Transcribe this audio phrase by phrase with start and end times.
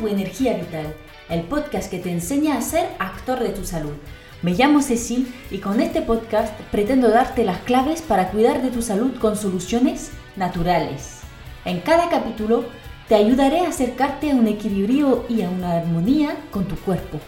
[0.00, 0.94] Tu energía vital,
[1.28, 3.92] el podcast que te enseña a ser actor de tu salud.
[4.40, 8.80] Me llamo Cecil y con este podcast pretendo darte las claves para cuidar de tu
[8.80, 11.20] salud con soluciones naturales.
[11.66, 12.64] En cada capítulo
[13.08, 17.20] te ayudaré a acercarte a un equilibrio y a una armonía con tu cuerpo,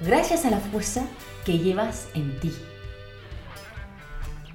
[0.00, 1.02] gracias a la fuerza
[1.44, 2.52] que llevas en ti.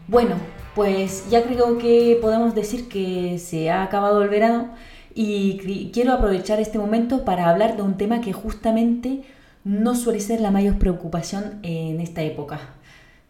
[0.08, 0.36] Bueno,
[0.76, 4.74] pues ya creo que podemos decir que se ha acabado el verano
[5.16, 9.24] y quiero aprovechar este momento para hablar de un tema que justamente
[9.64, 12.60] no suele ser la mayor preocupación en esta época.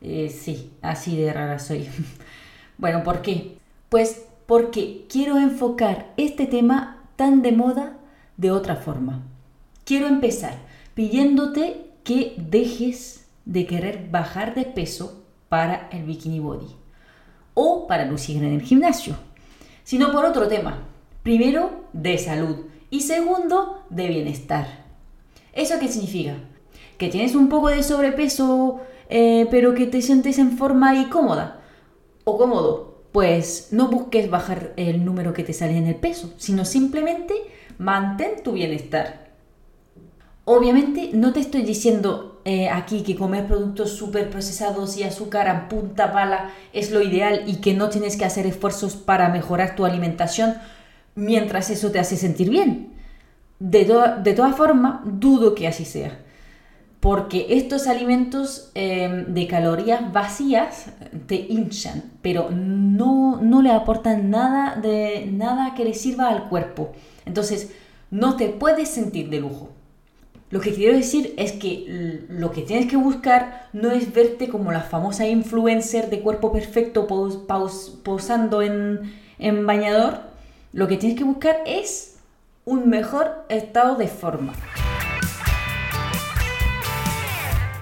[0.01, 1.87] Eh, sí, así de rara soy.
[2.77, 3.57] bueno, ¿por qué?
[3.89, 7.97] Pues porque quiero enfocar este tema tan de moda
[8.37, 9.23] de otra forma.
[9.83, 10.53] Quiero empezar
[10.93, 16.67] pidiéndote que dejes de querer bajar de peso para el bikini body
[17.53, 19.15] o para lucir en el gimnasio,
[19.83, 20.83] sino por otro tema.
[21.29, 22.55] Primero, de salud
[22.89, 24.65] y segundo, de bienestar.
[25.53, 26.37] ¿Eso qué significa?
[26.97, 31.61] Que tienes un poco de sobrepeso, eh, pero que te sientes en forma y cómoda
[32.23, 36.65] o cómodo pues no busques bajar el número que te sale en el peso, sino
[36.65, 37.35] simplemente
[37.77, 39.29] mantén tu bienestar.
[40.45, 45.69] Obviamente no te estoy diciendo eh, aquí que comer productos súper procesados y azúcar a
[45.69, 49.85] punta bala es lo ideal y que no tienes que hacer esfuerzos para mejorar tu
[49.85, 50.55] alimentación
[51.15, 52.93] mientras eso te hace sentir bien.
[53.59, 53.85] De,
[54.23, 56.17] de todas formas, dudo que así sea
[56.99, 60.87] porque estos alimentos em, de calorías vacías
[61.27, 66.91] te hinchan, pero no, no le aportan nada, de, nada que le sirva al cuerpo.
[67.25, 67.71] Entonces,
[68.11, 69.69] no te puedes sentir de lujo.
[70.49, 74.71] Lo que quiero decir es que lo que tienes que buscar no es verte como
[74.71, 77.07] la famosa influencer de cuerpo perfecto
[78.03, 80.28] posando en, en bañador.
[80.71, 82.17] Lo que tienes que buscar es
[82.63, 84.53] un mejor estado de forma.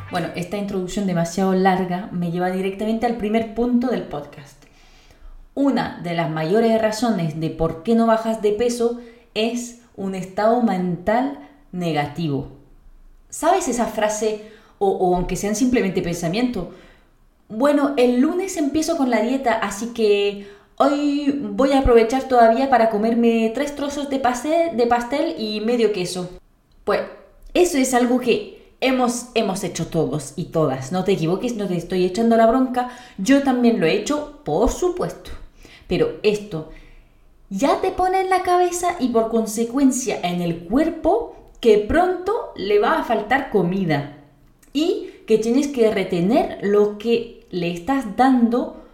[0.09, 4.64] Bueno, esta introducción demasiado larga me lleva directamente al primer punto del podcast.
[5.53, 9.02] Una de las mayores razones de por qué no bajas de peso
[9.34, 11.40] es un estado mental
[11.74, 12.54] negativo.
[13.30, 14.50] ¿Sabes esa frase
[14.80, 16.74] o, aunque sean simplemente pensamiento?
[17.50, 22.90] Bueno, el lunes empiezo con la dieta, así que hoy voy a aprovechar todavía para
[22.90, 26.30] comerme tres trozos de pastel, y medio queso.
[26.84, 27.02] Pues
[27.54, 30.92] eso es algo que hemos, hemos hecho todos y todas.
[30.92, 32.90] No te equivoques, no te estoy echando la bronca.
[33.18, 35.32] Yo también lo he hecho, por supuesto.
[35.88, 36.70] Pero esto
[37.50, 42.80] ya te pone en la cabeza y por consecuencia en el cuerpo que pronto le
[42.80, 44.18] va a faltar comida
[44.74, 48.87] y que tienes que retener lo que le estás dando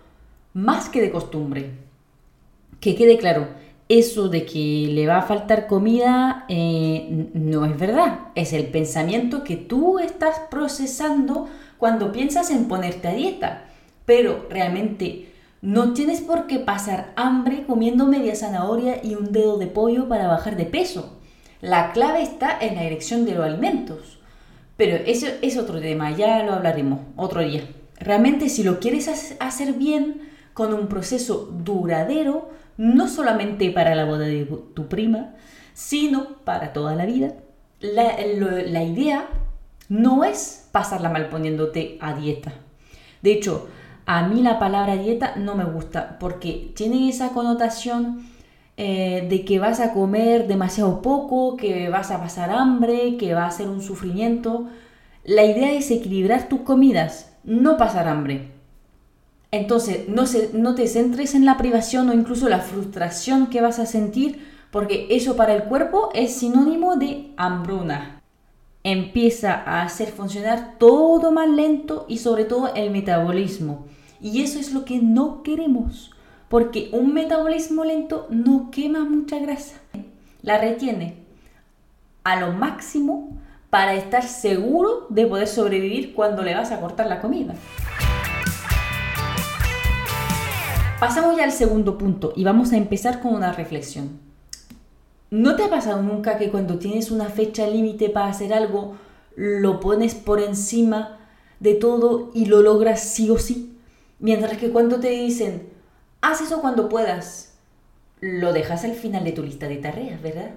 [0.53, 1.71] más que de costumbre.
[2.79, 3.47] Que quede claro,
[3.89, 8.19] eso de que le va a faltar comida eh, no es verdad.
[8.35, 11.47] Es el pensamiento que tú estás procesando
[11.77, 13.65] cuando piensas en ponerte a dieta.
[14.05, 19.67] Pero realmente no tienes por qué pasar hambre comiendo media zanahoria y un dedo de
[19.67, 21.19] pollo para bajar de peso.
[21.61, 24.19] La clave está en la elección de los alimentos.
[24.75, 27.63] Pero eso es otro tema, ya lo hablaremos otro día.
[27.99, 29.07] Realmente si lo quieres
[29.39, 35.33] hacer bien, con un proceso duradero, no solamente para la boda de tu prima,
[35.73, 37.33] sino para toda la vida.
[37.79, 39.27] La, idea
[39.89, 42.53] no es pasarla mal poniéndote a dieta.
[43.21, 43.67] De hecho,
[44.05, 48.25] a mí la palabra dieta no me gusta porque tiene esa connotación
[48.77, 53.45] eh, de que vas a comer demasiado poco, que vas a pasar hambre, que va
[53.45, 54.67] a ser un sufrimiento.
[55.25, 58.52] La idea es equilibrar tus comidas, no pasar hambre.
[59.53, 64.43] Entonces, no, te centres en la privación o incluso la frustración que vas a sentir,
[64.71, 68.19] porque eso para el cuerpo es sinónimo de hambruna.
[68.83, 73.85] Empieza a hacer funcionar todo más lento y sobre todo el metabolismo.
[74.19, 76.09] Y eso es lo que no queremos,
[76.49, 79.75] porque un metabolismo lento no quema mucha grasa,
[80.41, 81.17] la retiene
[82.23, 83.37] a lo máximo
[83.69, 87.53] para estar seguro de poder sobrevivir cuando le vas a cortar la comida.
[91.05, 94.21] Pasamos ya al segundo punto y vamos a empezar con una reflexión.
[95.31, 98.95] ¿No te ha pasado nunca que cuando tienes una fecha límite para hacer algo,
[99.35, 101.19] lo pones por encima
[101.59, 103.77] de todo y lo logras sí o sí?
[104.19, 105.67] Mientras que cuando te dicen,
[106.21, 107.55] haz eso cuando puedas,
[108.21, 110.51] lo dejas al final de tu lista de tareas, ¿verdad?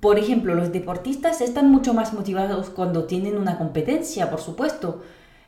[0.00, 5.02] Por ejemplo, los deportistas están mucho más motivados cuando tienen una competencia, por supuesto,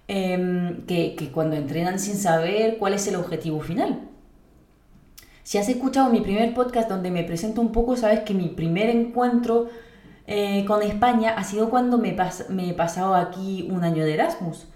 [0.09, 4.10] em, que, que cuando entrenan sin saber cuál es el objetivo final.
[5.50, 8.88] Si has escuchado mi primer podcast donde me presento un poco, sabes que mi primer
[8.88, 9.67] encuentro
[10.29, 12.17] eh, con España ha sido cuando me,
[12.50, 14.69] me he pasado aquí un año de Erasmus.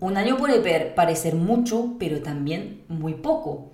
[0.00, 3.70] Un año puede parecer mucho, pero también muy poco.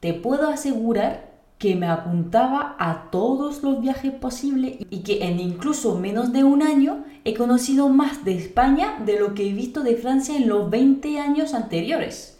[0.00, 5.98] Te puedo asegurar que me apuntaba a todos los viajes posibles y que en incluso
[5.98, 9.96] menos de un año he conocido más de España de lo que he visto de
[9.96, 12.38] Francia en los 20 años anteriores.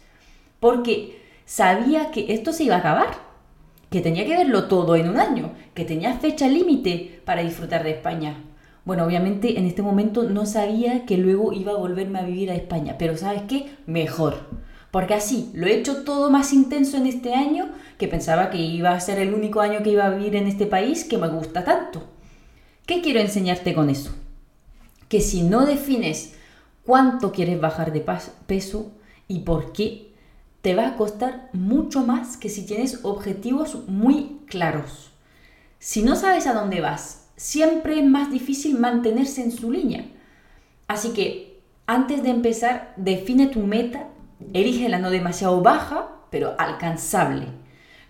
[0.59, 3.24] Porque sabía que esto se iba a acabar,
[3.89, 7.91] que tenía que verlo todo en un año, que tenía fecha límite para disfrutar de
[7.91, 8.43] España.
[8.83, 12.55] Bueno, obviamente en este momento no sabía que luego iba a volverme a vivir a
[12.55, 13.67] España, pero ¿sabes qué?
[13.87, 14.35] Mejor.
[14.91, 18.91] Porque así lo he hecho todo más intenso en este año, que pensaba que iba
[18.91, 21.63] a ser el único año que iba a vivir en este país que me gusta
[21.63, 22.03] tanto.
[22.85, 24.11] ¿Qué quiero enseñarte con eso?
[25.09, 26.35] Que si no defines
[26.85, 28.05] cuánto quieres bajar de
[28.45, 28.91] peso
[29.27, 30.13] y por qué,
[30.65, 35.11] te va a costar mucho más que si tienes objetivos muy claros.
[35.77, 40.07] Si no sabes a dónde vas siempre es más difícil mantenerse en su línea.
[40.87, 44.07] Así que antes de empezar, define tu meta,
[44.53, 47.45] la no demasiado baja, pero alcanzable.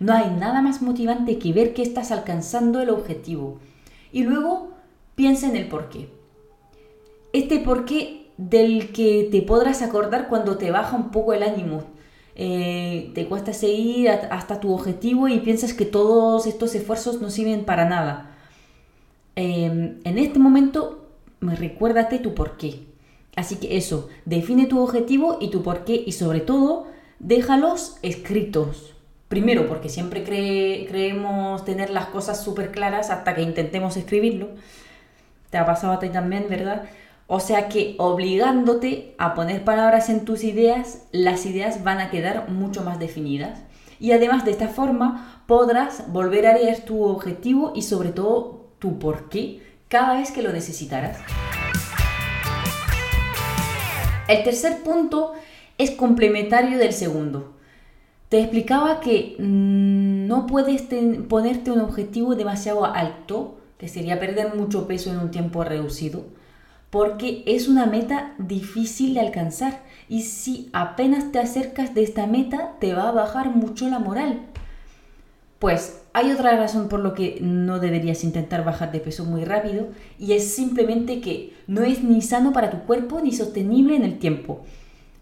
[0.00, 3.60] No hay nada más motivante que ver que estás alcanzando el objetivo.
[4.12, 4.70] Y luego
[5.14, 6.08] piensa en el porqué.
[7.34, 11.95] Este porqué del que te podrás acordar cuando te baja un poco el ánimo.
[12.38, 17.64] Eh, te cuesta seguir hasta tu objetivo y piensas que todos estos esfuerzos no sirven
[17.64, 18.36] para nada.
[19.36, 21.08] Em, en este momento,
[21.40, 22.80] recuérdate tu porqué.
[23.36, 26.86] Así que eso, define tu objetivo y tu porqué y sobre todo,
[27.18, 28.94] déjalos escritos.
[29.28, 34.48] Primero, porque siempre creemos tener las cosas súper claras hasta que intentemos escribirlo.
[35.50, 36.84] Te ha pasado a ti también, ¿verdad?
[37.28, 42.48] O sea que obligándote a poner palabras en tus ideas, las ideas van a quedar
[42.50, 43.58] mucho más definidas.
[43.98, 49.00] Y además de esta forma podrás volver a leer tu objetivo y sobre todo tu
[49.00, 51.18] por qué cada vez que lo necesitarás.
[54.28, 55.32] El tercer punto
[55.78, 57.54] es complementario del segundo.
[58.28, 60.82] Te explicaba que mm, no puedes
[61.28, 66.24] ponerte un objetivo demasiado alto, que sería perder mucho peso en un tiempo reducido,
[66.90, 72.74] porque es una meta difícil de alcanzar y si apenas te acercas de esta meta
[72.80, 74.40] te va a bajar mucho la moral.
[75.58, 79.88] Pues hay otra razón por lo que no deberías intentar bajar de peso muy rápido
[80.18, 84.18] y es simplemente que no es ni sano para tu cuerpo ni sostenible en el
[84.18, 84.60] tiempo.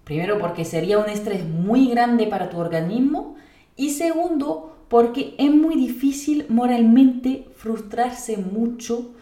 [0.05, 3.37] Primero porque sería un estrés muy grande para tu organismo
[3.77, 9.13] y segundo porque es muy difícil moralmente frustrarse mucho.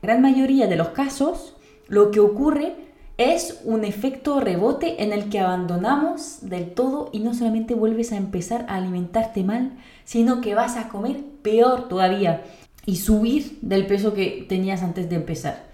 [0.00, 1.54] La gran mayoría de los casos
[1.88, 2.76] lo que ocurre
[3.18, 8.16] es un efecto rebote en el que abandonamos del todo y no solamente vuelves a
[8.16, 12.42] empezar a alimentarte mal, sino que vas a comer peor todavía
[12.86, 15.64] y subir del peso que tenías antes de empezar.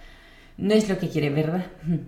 [0.56, 1.66] No es lo que quieres, ¿verdad?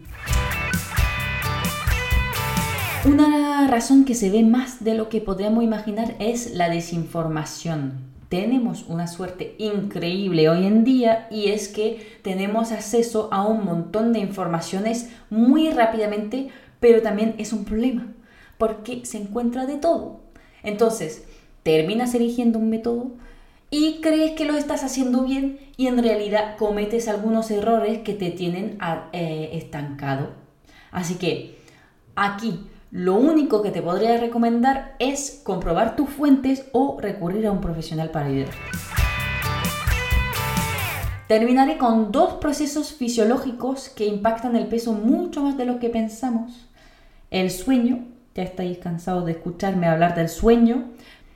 [3.07, 8.85] Una razón que se ve más de lo que podríamos imaginar es la desinformación tenemos
[8.87, 14.21] una suerte increíble hoy en día y es que tenemos acceso a un montón de
[14.21, 18.07] informaciones muy rápidamente, pero también es un problema
[18.57, 20.21] porque se encuentra de todo.
[20.63, 21.25] Entonces,
[21.65, 23.11] terminas eligiendo un método
[23.69, 28.31] y crees que lo estás haciendo bien y en realidad cometes algunos errores que te
[28.31, 28.79] tienen
[29.13, 30.35] eh, estancado.
[30.93, 31.59] Así que
[32.15, 32.61] aquí
[32.91, 38.11] lo único que te podría recomendar es comprobar tus fuentes o recurrir a un profesional
[38.11, 38.55] para ayudar.
[41.29, 46.69] Terminaré con dos procesos fisiológicos que impactan el peso mucho más de lo que pensamos.
[47.31, 48.01] El sueño,
[48.35, 50.87] ya estáis cansados de escucharme hablar del sueño.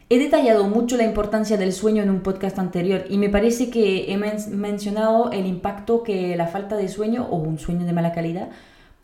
[0.09, 4.13] He detallado mucho la importancia del sueño en un podcast anterior y me parece que
[4.13, 8.49] he mencionado el impacto que la falta de sueño o un sueño de mala calidad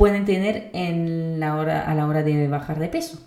[0.01, 3.19] pueden tener a la hora de bajar de peso.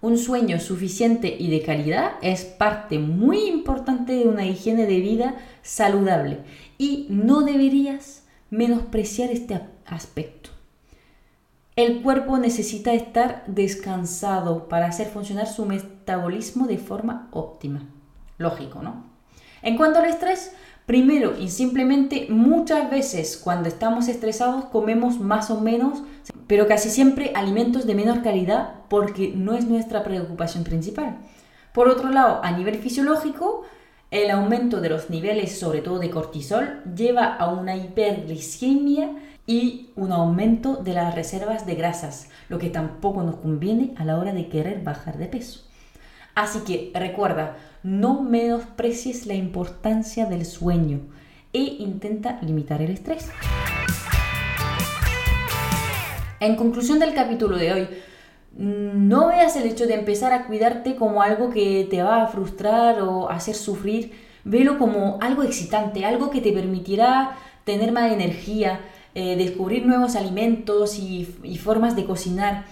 [0.00, 5.36] Un sueño suficiente y de calidad es parte muy importante de una higiene de vida
[5.62, 6.38] saludable
[6.78, 10.50] y no deberías menospreciar este aspecto.
[11.76, 17.84] El cuerpo necesita estar descansado para hacer funcionar su metabolismo de forma óptima.
[18.36, 19.04] Lógico, ¿no?
[19.62, 20.52] En cuanto al estrés,
[20.90, 26.02] Primero y simplemente muchas veces cuando estamos estresados comemos más o menos,
[26.48, 31.18] pero casi siempre alimentos de menor calidad porque no es nuestra preocupación principal.
[31.72, 33.62] Por otro lado, a nivel fisiológico,
[34.10, 39.12] el aumento de los niveles, sobre todo de cortisol, lleva a una hiperglicemia
[39.46, 44.18] y un aumento de las reservas de grasas, lo que tampoco nos conviene a la
[44.18, 45.69] hora de querer bajar de peso.
[46.40, 51.00] Así que recuerda, no menosprecies la importancia del sueño
[51.52, 53.28] e intenta limitar el estrés.
[56.40, 57.88] En conclusión del capítulo de hoy,
[58.56, 63.02] no veas el hecho de empezar a cuidarte como algo que te va a frustrar
[63.02, 68.80] o hacer sufrir, velo como algo excitante, algo que te permitirá tener más energía,
[69.14, 71.26] eh, descubrir nuevos alimentos y,
[71.62, 72.64] formas de cocinar,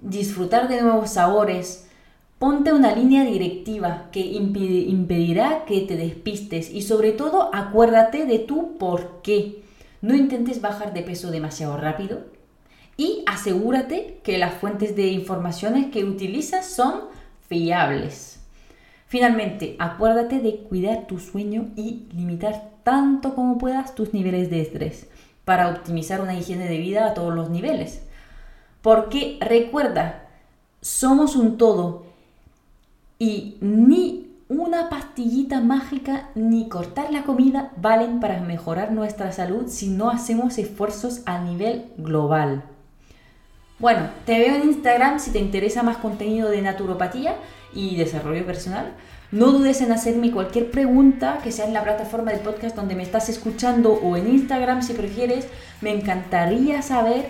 [0.00, 1.87] disfrutar de nuevos sabores.
[2.38, 8.78] Ponte una línea directiva que impedirá que te despistes y sobre todo acuérdate de tu
[8.78, 9.64] por qué.
[10.02, 12.26] No intentes bajar de peso demasiado rápido
[12.96, 17.06] y asegúrate que las fuentes de informaciones que utilizas son
[17.48, 18.38] fiables.
[19.08, 25.08] Finalmente, acuérdate de cuidar tu sueño y limitar tanto como puedas tus niveles de estrés
[25.44, 28.02] para optimizar una higiene de vida a todos los niveles.
[28.80, 30.28] Porque recuerda,
[30.80, 32.07] somos un todo
[33.18, 39.88] y ni una pastillita mágica ni cortar la comida valen para mejorar nuestra salud si
[39.88, 42.62] no hacemos esfuerzos a nivel global.
[43.78, 47.36] Bueno, te veo en Instagram si te interesa más contenido de naturopatía
[47.74, 48.94] y desarrollo personal.
[49.30, 53.02] No dudes en hacerme cualquier pregunta que sea en la plataforma del podcast donde me
[53.02, 55.46] estás escuchando o en Instagram si prefieres.
[55.82, 57.26] Me encantaría saber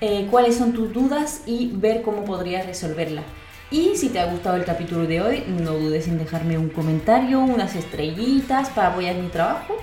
[0.00, 3.24] eh, cuáles son tus dudas y ver cómo podrías resolverla.
[3.70, 7.38] Y si te ha gustado el capítulo de hoy, no dudes en dejarme un comentario,
[7.38, 9.76] unas estrellitas para apoyar mi trabajo.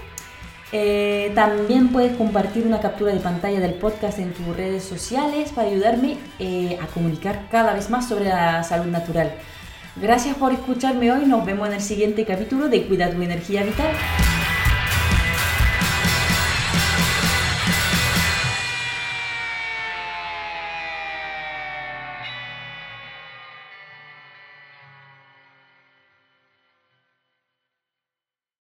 [0.73, 5.69] Eh, también puedes compartir una captura de pantalla del podcast en tus redes sociales para
[5.69, 9.31] ayudarme eh, a comunicar cada vez más sobre la salud natural.
[9.95, 11.25] Gracias por escucharme hoy.
[11.25, 13.93] Nos vemos en el siguiente capítulo de Cuida tu energía vital.